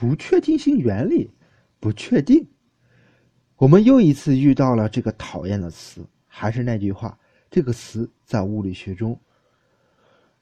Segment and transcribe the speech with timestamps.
[0.00, 1.30] 不确定性原理，
[1.78, 2.48] 不确定。
[3.56, 7.18] 我们又一次遇到了这个讨厌的词，还是那句话，
[7.50, 9.20] 这个词在物理学中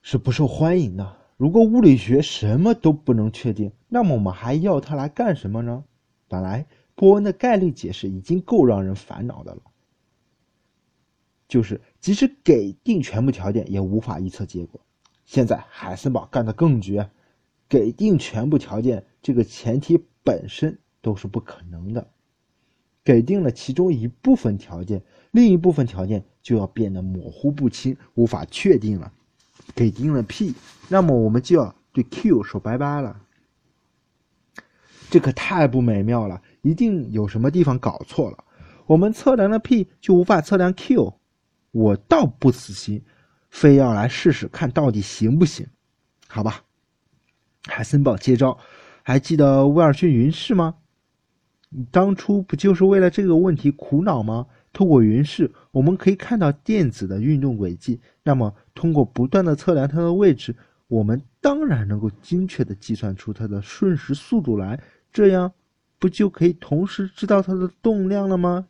[0.00, 1.16] 是不受欢迎的。
[1.36, 5.82] 如果物理学什么都不能确定，那么我们还要它来干什么呢？
[6.28, 6.64] 本来
[6.94, 9.62] 波恩的概率解释已经够让人烦恼的了，
[11.48, 14.80] 就是即使给定全部条件，也无法预测结果。
[15.24, 17.10] 现在海森堡干得更绝，
[17.68, 22.08] 给定全部条件，这个前提本身都是不可能的。
[23.04, 29.12] 给定了其中一部分条件，另一部分条件就要变得模糊不清，无法确定了。
[29.74, 30.54] 给定了 P，
[30.88, 33.20] 那么我们就要对 Q 说拜拜了。
[35.10, 38.44] 这可太不美妙了，一定有什么地方搞错了。
[38.86, 41.14] 我们测量了 P，就无法测量 Q。
[41.70, 43.02] 我倒不死心，
[43.50, 45.66] 非要来试试看到底行不行？
[46.26, 46.64] 好吧。
[47.64, 48.58] 海森堡接招，
[49.08, 50.74] 还记得威尔逊云式吗？
[51.70, 54.46] 你当初不就是为了这个问题苦恼吗？
[54.70, 57.98] 透过云式，我们可以看到电子的运动轨迹。
[58.22, 60.54] 那么，通过不断的测量它的位置，
[60.88, 64.78] 我们当然能够精确的计算出它的瞬时速度来。
[65.10, 65.50] 这样，
[65.98, 68.66] 不就可以同时知道它的动量了吗？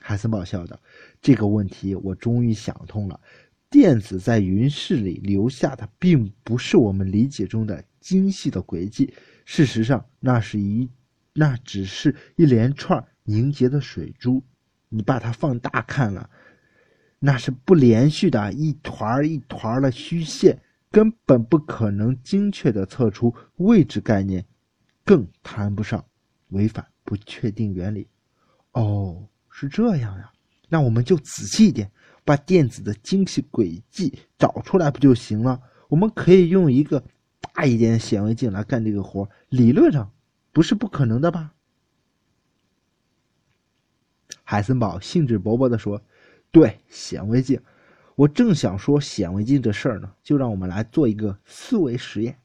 [0.00, 0.80] 海森堡笑道
[1.20, 3.20] ：“这个问题我终于想通了。
[3.68, 9.14] 电子在云室里留下的，并不是我们理解中的精细的轨迹。
[9.46, 10.90] 事实上，那是一，
[11.32, 14.42] 那只是一连串。”凝结的水珠，
[14.88, 16.28] 你把它放大看了，
[17.20, 24.44] 那是不连续的一团一团的虚线，根本不可能精确的测出位置概念，
[25.04, 26.04] 更谈不上
[26.48, 28.08] 违反不确定原理。
[28.72, 30.32] 哦，是这样呀，
[30.68, 31.88] 那我们就仔细一点，
[32.24, 35.62] 把电子的精细轨迹找出来不就行了？
[35.88, 37.04] 我们可以用一个
[37.54, 40.10] 大一点显微镜来干这个活，理论上
[40.52, 41.52] 不是不可能的吧？
[44.44, 46.02] 海森堡兴致勃勃地说
[46.50, 47.60] ：“对，显微镜，
[48.16, 50.12] 我正想说显微镜这事儿呢。
[50.22, 52.38] 就让我们来做一个思维实验。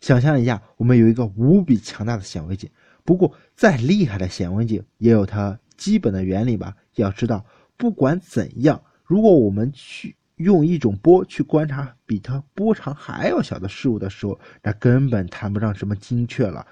[0.00, 2.70] 想象一下，我们有一个无比强大的显微镜，
[3.04, 6.76] 不过再厉害的显微镜也有它基本的原理吧？
[6.94, 7.44] 要知道，
[7.76, 16.66] 不管怎样，如果我们去用一种波去观察比它波长还要小的事物的时候，那根本谈不上什么精确了，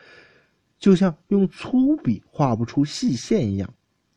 [0.78, 3.72] 就像用粗笔画不出细线一样。”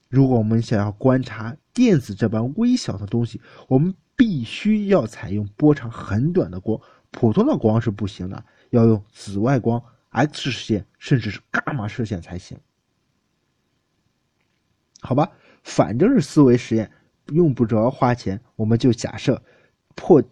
[0.07, 6.79] 如果我们想要观察电子这般微小的东西，我们必须要采用波长很短的光，
[7.11, 12.57] 普通的光是不行的，要用紫外光、X 射线，甚至是伽马射线才行。
[14.99, 15.31] 好吧，
[15.63, 16.91] 反正是思维实验，
[17.27, 19.41] 用不着花钱，我们就假设
[19.95, 20.23] 破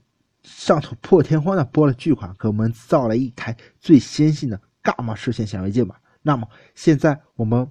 [0.44, 6.02] 上头破天荒的拨了巨款，给我们造了一台最先进的伽马射线显微镜吧。
[6.22, 7.70] 那么现在我们。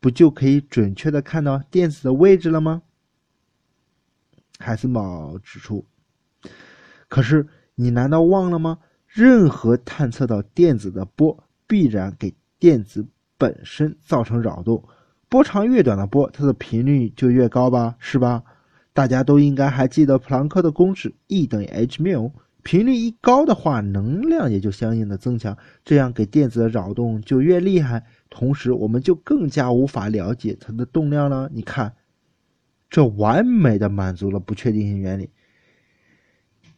[0.00, 2.82] 不就可以准确的看到电子的位置了吗？
[4.58, 5.86] 海森堡指出。
[7.08, 8.80] 可是你难道忘了吗？
[9.06, 13.06] 任何探测到电子的波，必然给电子
[13.38, 14.86] 本身造成扰动。
[15.30, 18.42] 波长越短的波，它的频率就越高吧，是吧？
[18.94, 22.32] 大家都应该还记得普朗克的公式，E 等于 h 缪。
[22.62, 28.06] 频率一高的话，能量也就相应的增强，这样给电子的扰动就越厉害。
[28.30, 31.50] 同时，我们就更加无法了解它的动量了。
[31.52, 31.94] 你看，
[32.88, 35.28] 这完美的满足了不确定性原理。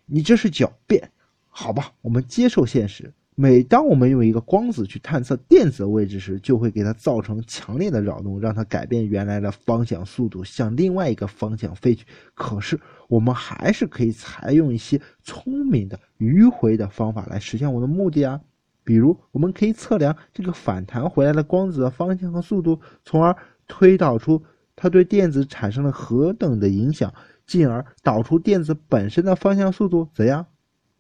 [0.06, 1.12] 你这是狡辩，
[1.46, 1.92] 好吧？
[2.00, 3.12] 我们接受现实。
[3.38, 12.06] 每当我们用一个光子去探测电子的位置时，就会给它造成强烈的扰动，让它改变原来的方向速度，向另外一个方向飞去。
[12.32, 18.40] 可是，我们还是可以采用一些聪明的迂回的方法来实现我的目的啊。
[18.82, 23.36] 比如，我们可以测量这个反弹回来的光子的方向和速度，从而
[23.68, 24.42] 推导出
[24.74, 27.12] 它对电子产生了何等的影响，
[27.46, 30.08] 进而导出电子本身的方向速度。
[30.14, 30.46] 怎样？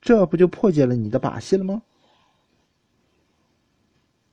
[0.02, 1.80] 这不就破解了你的把戏了吗？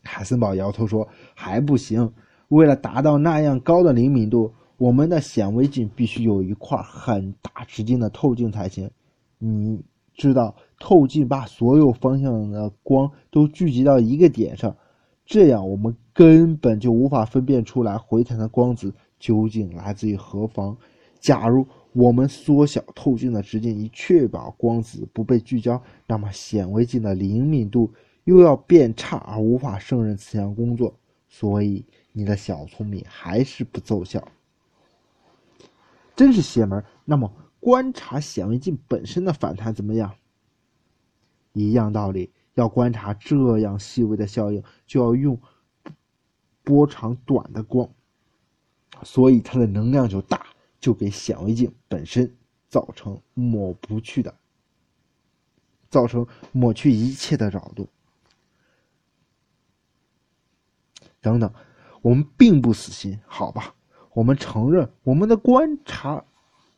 [0.04, 2.14] 海森堡摇头说：“还不行。
[2.50, 8.90] 为了达到那样高的灵敏度，我们的显微镜必须有一块很大直径的透镜才行。
[9.38, 9.84] 你
[10.14, 14.76] 知道。”透镜把所有方向的光都聚集到一个点上，
[15.26, 20.76] 这样我们根本就无法分辨出来回弹的光子究竟来自于何方。
[21.22, 27.90] 假如我们缩小透镜的直径以确保光子不被聚焦，那么显微镜的灵敏度
[28.24, 30.96] 又要变差而无法胜任此项工作。
[31.28, 34.28] 所以你的小聪明还是不奏效，
[36.16, 36.86] 真是邪门。
[37.06, 40.16] 那么观察显微镜本身的反弹怎么样？
[41.54, 45.40] 一样道理，要观察这样细微的效应，就要用
[46.64, 47.90] 波长短的光，
[49.02, 50.46] 所以它的能量就大，
[50.80, 52.36] 就给显微镜本身
[52.70, 54.36] 造成抹不去的，
[55.90, 57.88] 造成抹去一切的扰动。
[61.24, 61.52] 等等，
[62.04, 63.74] 我们并不死心，好吧？
[64.14, 66.24] 我们承认我们的观察。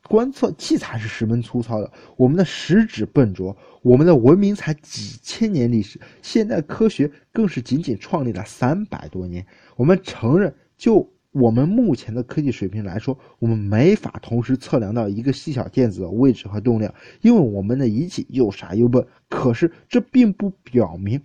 [0.08, 9.44] 观测器材是十分粗糙的，我们的食指笨拙，我们的文明才几千年历史，现代科学更是仅仅创立了三百多年。
[9.76, 19.04] 我们承认，就我们目前的科技水平来说，我们没法同时测量到一个细小电子的位置和动量，因为我们的仪器又傻又笨。
[19.28, 21.20] 可是这并不表明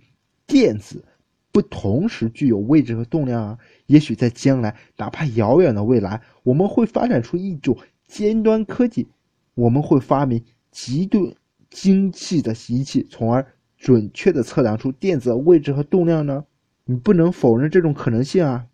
[0.47, 1.05] 电子
[1.51, 3.57] 不同时具有位置和动量啊！
[3.87, 7.77] 也许在将来，哪怕遥远的未来，我们会发展出一种。
[8.07, 9.07] 尖端科技，
[9.53, 11.33] 我们会发明极度
[11.69, 16.43] 精细的仪器，从而准确的测量出电子的位置和动量呢？
[16.83, 18.65] 你不能否认这种可能性啊！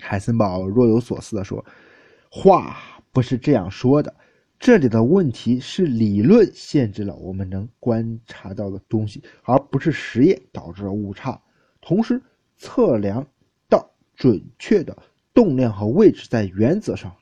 [0.00, 1.64] 海森堡若有所思的说
[2.28, 2.76] ：“话
[3.12, 4.16] 不是这样说的，
[4.60, 11.40] 这里的问题是理论限制了我们能观察到的东西，而不是实验导致了误差。
[11.80, 12.20] 同时，
[12.58, 13.26] 测量
[13.70, 14.96] 到准确的
[15.32, 17.12] 动量和位置，在原则上。”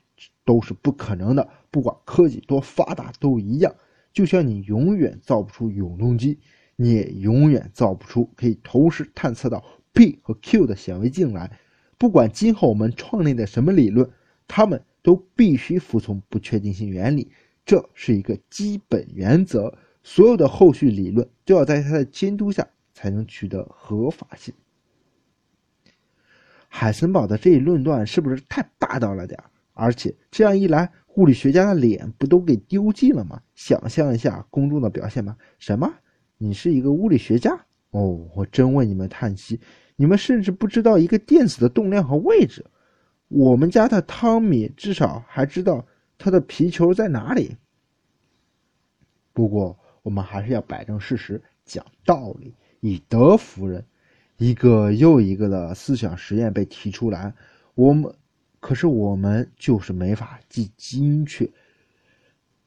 [0.43, 3.73] 都是不可能的，不管科技多发达都一样。
[4.11, 6.39] 就像你永远造不出永动机，
[6.75, 9.63] 你也永远造不出可以同时探测到
[9.93, 11.51] P 和 Q 的显微镜来。
[11.99, 14.09] 不管今后我们创立的什么理论，
[14.47, 17.31] 它们都必须服从不确定性原理，
[17.65, 19.73] 这是一个基本原则。
[20.03, 24.53] 所有的后续理论都要在它的监督下才能取得合法性。
[26.67, 29.37] 海森堡的这一论断是不是太霸道了点？
[29.73, 33.41] 而且这样一来，物理学家的脸不都给丢尽了吗？
[33.55, 35.35] 想象一下公众的表现吧。
[35.57, 35.91] 什么？
[36.37, 37.51] 你是一个物理学家？
[37.91, 39.59] 哦，我真为你们叹息。
[39.95, 42.65] 你们甚至不知道一个电子的动量和位置。
[43.29, 45.85] 我们家的汤米至少还知道
[46.17, 47.55] 他的皮球在哪里。
[49.31, 53.83] 不过，我们还是要摆正事实，讲道理，以德服人。
[54.37, 57.33] 一个又一个的思想实验被提出来，
[57.75, 58.13] 我们。
[58.61, 61.49] 可是我们就是没法既精确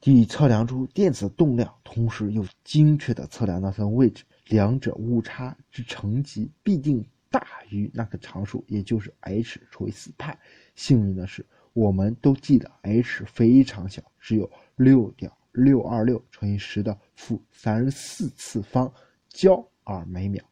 [0.00, 10.38] 地测量出电子动量，同时又精确地测量到它的位置，两者误差之乘积必定大于那个常数，也就是 h 除以四派。
[10.76, 18.92] 幸运的是，我们都记得 h 非常小，只有六点六二六乘以十的负三十四次方
[19.28, 19.54] 焦
[19.86, 20.44] 耳每秒，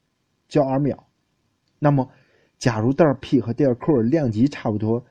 [0.49, 1.06] 焦耳秒。
[1.79, 2.11] 那么，
[2.59, 5.05] 假如带 p 和带 q 量级差不多。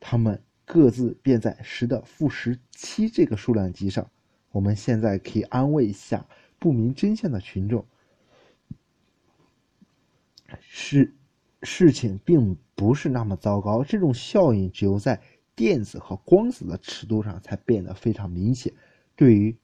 [0.00, 4.08] 它们各自便在十的负十七这个数量级上。
[4.52, 6.24] 我们现在可以安慰一下
[6.56, 7.84] 不明真相的群众：
[10.60, 11.14] 事
[11.62, 13.82] 事情并不是那么糟糕。
[13.82, 15.20] 这种效应只有在
[15.54, 18.72] 电子和光子的尺度上才变得非常明显。
[19.16, 19.56] 对于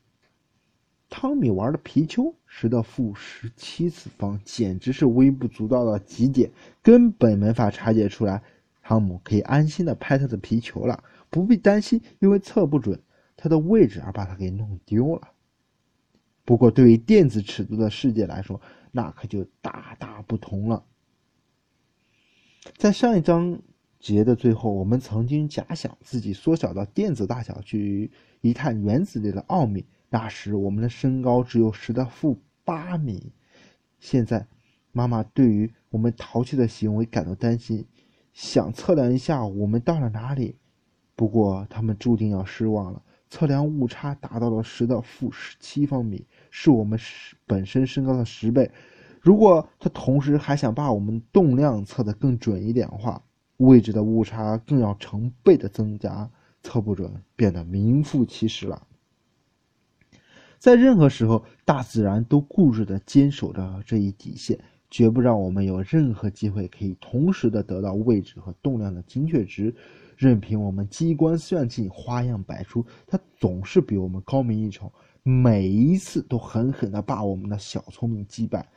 [1.08, 6.50] 汤米玩的皮球，十的负十七次方简直是微不足道的极点，
[6.82, 8.42] 根本没法察觉出来。
[8.82, 13.00] 汤姆可以安心的拍他的皮球了，不必担心因为测不准
[13.36, 15.28] 他的位置而把它给弄丢了。
[16.44, 18.61] 不过，对于电子尺度的世界来说，
[18.93, 20.84] 那可就大大不同了。
[22.77, 23.58] 在上一章
[23.98, 28.10] 节的最后，我们曾经假想自己缩小到电子大小去
[28.43, 33.32] 一探原子里的奥秘，那时我们的身高只有十的负八米。
[33.98, 34.46] 现在，
[34.93, 37.86] 妈妈对于我们淘气的行为感到担心。
[38.34, 40.56] 想测量一下我们到了哪里，
[41.17, 43.03] 不过他们注定要失望了。
[43.31, 46.98] 测量误差达到了十的负十七方米，是我们
[47.46, 48.70] 本身身高的十倍。
[49.20, 53.22] 如果他同时还想把我们动量测得更准一点的话，
[53.56, 56.31] 位置的误差更要成倍的增加，
[56.62, 58.86] 测不准变得名副其实了。
[60.58, 64.58] 在任何时候，大自然都固执地坚守着这一底线。
[64.94, 69.74] 绝不让我们有任何机会可以同时的得到位置和动量的精确值，
[70.17, 74.93] 任凭我们机关算尽、花样百出，它总是比我们高明一筹，
[75.24, 78.69] 每一次都狠狠的把我们的小聪明击败。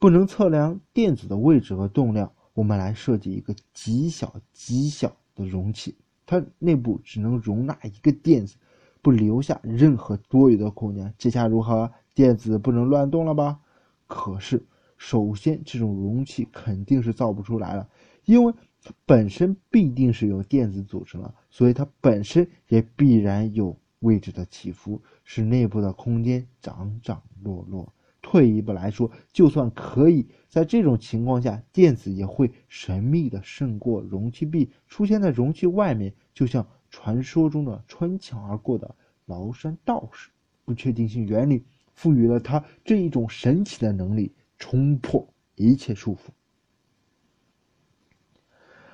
[0.00, 5.94] 不能测量电子的位置和动量，我们来设计一个极小极小的容器，
[6.26, 8.56] 它内部只能容纳一个电子，
[9.00, 11.14] 不留下任何多余的空间。
[11.16, 11.88] 这下如何？
[12.16, 13.60] 电子不能乱动了吧？
[14.08, 14.60] 可是。
[15.04, 17.88] 首先，这种容器肯定是造不出来了，
[18.24, 27.92] 因为它本身必定是由电子组成的，所以它本身也必然有位置的起伏，使内部的空间涨涨落落。
[28.22, 38.94] 退一步来说，就算可以在这种情况下，电子也会神秘的胜过容器壁，出现在容器外面，就像传说中的穿墙而过的
[39.26, 40.30] 崂山道士。
[40.64, 44.32] 不确定性原理赋予了它这一种神奇的能力，
[44.62, 45.26] 冲破
[45.56, 46.28] 一切束缚。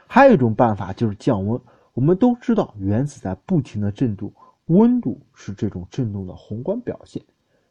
[0.06, 1.60] 还有一种办法就是降温。
[1.92, 4.32] 我们都知道，原子在不停的振动，
[4.66, 7.22] 温度是这种振动的宏观表现。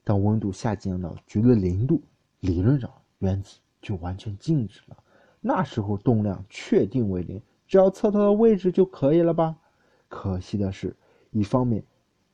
[0.03, 1.99] 当温度下降到绝对零度，
[2.41, 2.87] 理论上
[3.17, 4.97] 原子就完全静止了。
[5.41, 9.57] 那时候动量确定为零，只要测它的位置就可以了吧？
[10.07, 10.95] 可惜的是，
[11.31, 11.83] 一方面，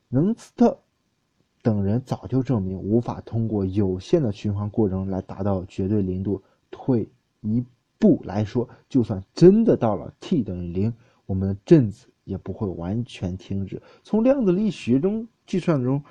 [0.10, 0.78] 能斯特
[1.64, 6.44] 等人早就证明无法通过有限的循环过程来达到绝对零度。
[6.70, 7.10] 退
[7.42, 7.64] 一
[7.98, 10.94] 步来说，就算真的到了 T 等于零。
[11.26, 13.82] 我们的振子也不会完全停止。
[14.04, 16.04] 从量子力学中计算中，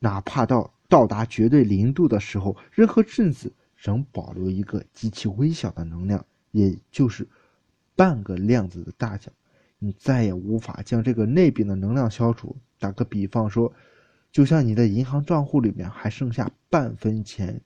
[0.00, 7.28] 哪怕到到达绝对零度的时候，任何振子仍保留一个极其微小的能量，也就是
[7.94, 9.30] 半个量子的大小。
[9.78, 12.56] 你再也无法将这个内边的能量消除。
[12.78, 13.72] 打个比方说，
[14.36, 17.62] 就像你的银行账户里面还剩下半分钱，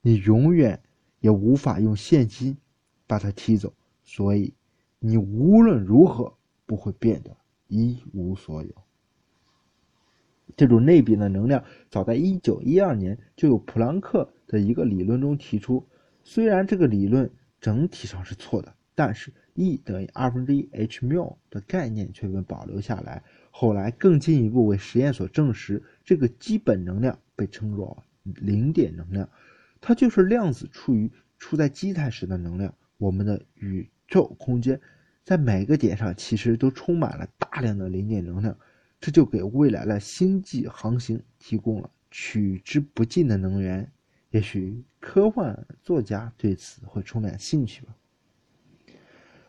[0.00, 0.80] 你永远
[1.20, 2.56] 也无法用现金
[3.06, 3.74] 把它提走。
[4.02, 4.54] 所以，
[4.98, 6.32] 你无论如何。
[6.68, 7.36] 不会变得
[7.68, 8.70] 一无所有。
[10.56, 15.86] 这种内比的能量，早在一九一二年就有普朗克的一个理论中提出。
[16.24, 17.30] 虽然这个理论
[17.60, 23.22] 整体上是错的，但是 E 等于二分之一 h 缪的概念却被保留下来。
[23.52, 29.28] 后来更进一步为实验所证实，这个基本能量被称作零点能量，
[29.80, 32.72] 它就是量子处于处在基态时的能量。
[32.96, 34.80] 我们的宇宙空间。
[35.24, 38.56] 在每个点上，其实都充满了大量的零点能量，
[39.00, 43.90] 这就给未来的星际航行提供了取之不尽的能源。
[44.30, 47.96] 也许科幻作家对此会充满兴趣吧。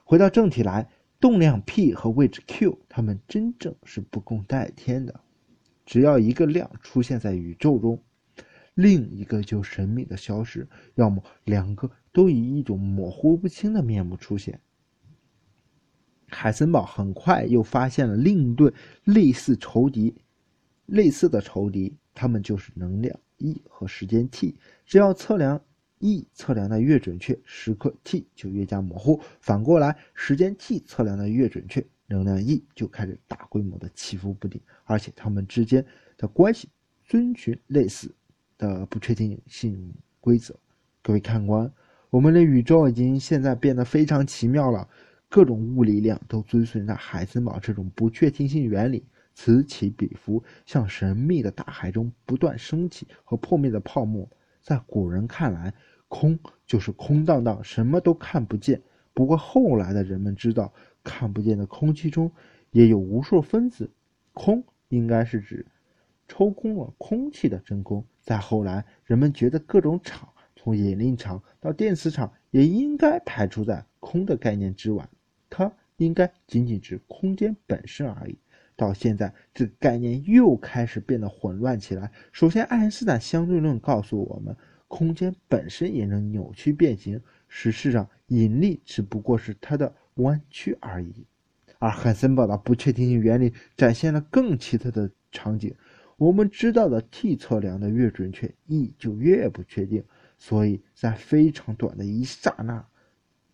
[0.03, 5.19] 回到正题来，动量 p 和位置 q，它们真正是不共戴天的。
[5.88, 8.03] 只要一个量出现在宇宙中，
[8.74, 14.60] 另一个就神秘的消失，要么两个都以一种模糊不清的面目出现。
[16.27, 18.74] 海森堡很快又发现了另一对
[19.06, 20.13] 类似仇敌，
[20.88, 24.60] 类似的仇敌，他们就是能量 E 和时间 t。
[24.86, 25.62] 只要测量
[26.00, 34.59] E 测量的越准确，时刻 t 就越加模糊；反过来，时间 t 测量的越准确，能量 E 就开始大规模的起伏不定。
[34.85, 35.85] 而且它们之间
[36.17, 36.67] 的关系
[37.05, 38.13] 遵循类似
[38.57, 40.55] 的不确定性规则。
[41.01, 41.71] 各位看官，
[42.09, 44.87] 我们的宇宙已经现在变得非常奇妙了。
[45.29, 54.29] 各种物理量都遵循着海森堡这种不确定性原理，此起彼伏，像神秘的大海中不断升起和破灭的泡沫。
[54.61, 55.73] 在古人看来，
[56.07, 58.81] 空就是空荡荡，什么都看不见。
[59.17, 60.71] 不过后来的人们知道，
[61.03, 62.31] 看不见的空气中
[62.69, 63.89] 也有无数分子，
[64.31, 65.65] 空应该是指
[66.27, 68.05] 抽空了空气的真空。
[68.21, 75.09] 再后来，人们觉得各种场，从引力场到电磁场，也应该排除在空的概念之外。
[75.50, 78.38] 它应该仅仅指空间本身而已。
[78.75, 82.12] 到现在，这个概念又开始变得混乱起来。
[82.31, 84.55] 首先，爱因斯坦相对论告诉我们，
[84.88, 87.19] 空间本身也能扭曲变形。
[87.48, 91.25] 事实上，引力只不过是它的弯曲而已。
[91.80, 95.74] 而海森堡的不确定性原理展现了更奇特的场景。
[96.18, 100.04] 我们知道的 t 测量的越准确，E 就越不确定。
[100.39, 102.86] 所以在非常短的一刹那。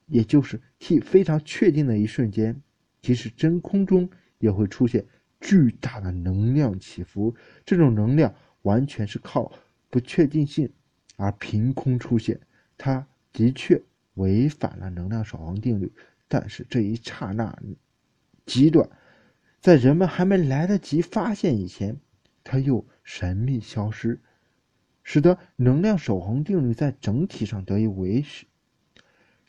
[0.08, 2.62] 也就是 t 非常确定的一瞬间，
[3.02, 5.04] 即使真空中也会出现
[5.40, 7.34] 巨大的能量起伏。
[7.66, 8.34] 这种能量
[8.64, 9.52] 完全是靠
[9.90, 10.70] 不确定性
[11.16, 12.40] 而凭空出现，
[12.78, 13.82] 它的确
[14.13, 15.92] 违反了能量守恒定律。
[16.30, 17.60] 但是这一刹那
[18.46, 18.90] 极短，
[19.60, 21.98] 在人们还没来得及发现以前，
[22.44, 24.22] 它又神秘消失，
[25.04, 28.46] 使得能量守恒定律在整体上得以维持。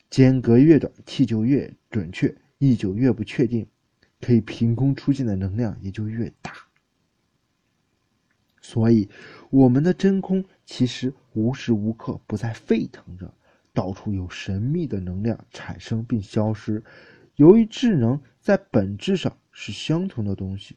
[0.09, 3.67] 间隔越短，t 就越准确，E 就越不确定，
[4.21, 6.53] 可以凭空出现的能量也就越大。
[8.61, 9.09] 所以，
[9.49, 13.33] 我们的真空其实无时无刻不在沸腾着，
[13.75, 16.83] 到处有神秘的能量产生并消失。
[17.35, 20.75] 由于智能在本质上是相同的东西，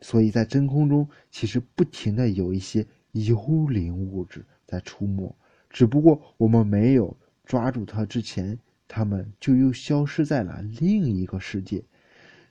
[0.00, 5.34] 所以在真空中其实不停的有一些幽灵物质在出没，
[5.70, 7.16] 只不过我们没有。
[7.46, 8.58] 抓住它之前，
[8.88, 11.84] 他们就又消失在了另一个世界。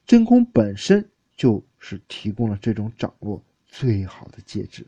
[0.05, 4.86] 真空本身就是提供了这种掌握最好的介质。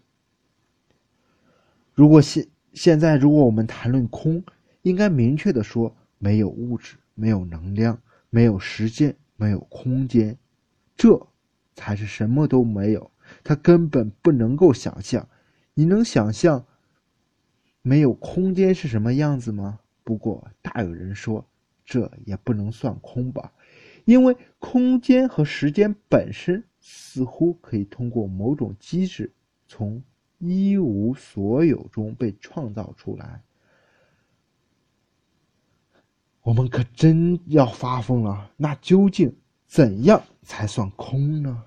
[1.95, 4.43] 如果现现在，如果我们谈论空，
[4.85, 7.99] 应该明确的说，没有物质，没有能量，
[8.29, 10.37] 没有时间，没有空间，
[10.95, 11.27] 这
[11.73, 13.09] 才是什么都没有。
[13.43, 15.27] 他根本不能够想象。
[15.73, 16.63] 你能想象
[17.81, 19.79] 没有空间是什么样子吗？
[20.03, 21.43] 不过，大有人说，
[21.83, 23.51] 这也不能算空吧，
[24.05, 29.33] 因为空间和时间本身似乎可以通过某种机制
[29.67, 30.03] 从。
[30.37, 33.41] 一无所有中被创造出来，
[36.45, 38.51] 我们可真要发疯了。
[38.55, 39.35] 那究竟
[39.65, 41.63] 怎样才算空呢？